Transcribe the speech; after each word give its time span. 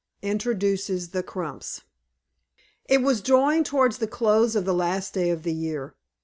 INTRODUCES 0.23 1.09
THE 1.09 1.21
CRUMPS. 1.21 1.81
IT 2.89 3.03
was 3.03 3.21
drawing 3.21 3.63
towards 3.63 3.99
the 3.99 4.07
close 4.07 4.55
of 4.55 4.65
the 4.65 4.73
last 4.73 5.13
day 5.13 5.29
of 5.29 5.43
the 5.43 5.53
year. 5.53 5.93